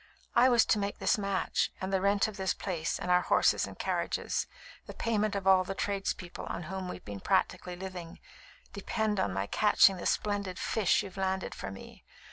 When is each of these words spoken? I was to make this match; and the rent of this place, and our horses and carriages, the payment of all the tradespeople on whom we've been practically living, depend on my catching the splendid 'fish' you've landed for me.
I 0.35 0.49
was 0.49 0.65
to 0.65 0.79
make 0.79 0.97
this 0.97 1.19
match; 1.19 1.69
and 1.79 1.93
the 1.93 2.01
rent 2.01 2.27
of 2.27 2.35
this 2.35 2.55
place, 2.55 2.97
and 2.97 3.11
our 3.11 3.21
horses 3.21 3.67
and 3.67 3.77
carriages, 3.77 4.47
the 4.87 4.95
payment 4.95 5.35
of 5.35 5.45
all 5.45 5.63
the 5.63 5.75
tradespeople 5.75 6.47
on 6.47 6.63
whom 6.63 6.89
we've 6.89 7.05
been 7.05 7.19
practically 7.19 7.75
living, 7.75 8.19
depend 8.73 9.19
on 9.19 9.31
my 9.31 9.45
catching 9.45 9.97
the 9.97 10.07
splendid 10.07 10.57
'fish' 10.57 11.03
you've 11.03 11.17
landed 11.17 11.53
for 11.53 11.69
me. 11.69 12.03